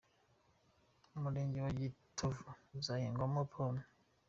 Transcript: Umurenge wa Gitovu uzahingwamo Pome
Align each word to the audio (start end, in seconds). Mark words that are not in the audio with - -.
Umurenge 1.15 1.57
wa 1.65 1.71
Gitovu 1.79 2.45
uzahingwamo 2.79 3.41
Pome 3.51 3.83